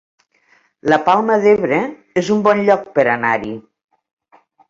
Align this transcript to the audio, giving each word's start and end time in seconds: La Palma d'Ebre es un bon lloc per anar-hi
La 0.93 0.97
Palma 1.09 1.35
d'Ebre 1.43 1.79
es 2.23 2.33
un 2.37 2.41
bon 2.47 2.65
lloc 2.69 2.89
per 2.97 3.07
anar-hi 3.19 3.55